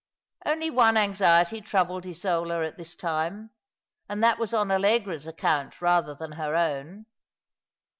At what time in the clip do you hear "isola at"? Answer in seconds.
2.07-2.75